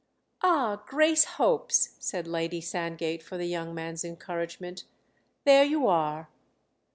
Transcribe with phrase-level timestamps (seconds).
[0.41, 4.85] "Ah, Grace hopes," said Lady Sandgate for the young man's encouragement.
[5.43, 6.27] "There you are!"